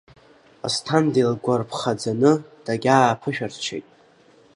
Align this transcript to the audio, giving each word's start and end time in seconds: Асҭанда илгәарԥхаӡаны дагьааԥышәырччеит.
Асҭанда 0.65 1.17
илгәарԥхаӡаны 1.19 2.31
дагьааԥышәырччеит. 2.65 3.87